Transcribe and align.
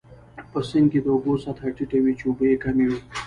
په 0.51 0.59
سیند 0.69 0.87
کې 0.91 0.99
د 1.03 1.07
اوبو 1.15 1.33
سطحه 1.43 1.69
ټیټه 1.75 1.99
وه، 2.03 2.11
چې 2.19 2.23
اوبه 2.27 2.45
يې 2.51 2.57
کمې 2.63 2.85
وې. 2.89 2.99